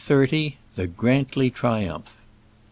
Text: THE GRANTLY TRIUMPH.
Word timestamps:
THE 0.75 0.87
GRANTLY 0.87 1.51
TRIUMPH. 1.51 2.15